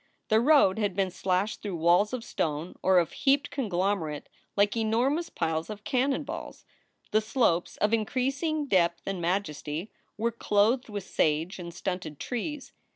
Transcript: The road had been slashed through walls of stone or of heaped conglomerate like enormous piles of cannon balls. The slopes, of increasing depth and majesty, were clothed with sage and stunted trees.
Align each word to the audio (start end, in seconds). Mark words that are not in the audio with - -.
The 0.29 0.41
road 0.41 0.79
had 0.79 0.95
been 0.95 1.11
slashed 1.11 1.61
through 1.61 1.75
walls 1.75 2.11
of 2.11 2.23
stone 2.23 2.73
or 2.81 2.97
of 2.97 3.11
heaped 3.11 3.51
conglomerate 3.51 4.29
like 4.55 4.75
enormous 4.75 5.29
piles 5.29 5.69
of 5.69 5.83
cannon 5.83 6.23
balls. 6.23 6.65
The 7.11 7.21
slopes, 7.21 7.77
of 7.77 7.93
increasing 7.93 8.65
depth 8.65 9.03
and 9.05 9.21
majesty, 9.21 9.91
were 10.17 10.31
clothed 10.31 10.89
with 10.89 11.03
sage 11.03 11.59
and 11.59 11.71
stunted 11.71 12.19
trees. 12.19 12.71